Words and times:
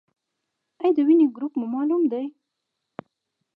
ایا 0.81 0.93
د 0.95 0.97
وینې 1.07 1.25
ګروپ 1.35 1.53
مو 1.59 1.65
معلوم 1.75 2.01
دی؟ 2.11 2.25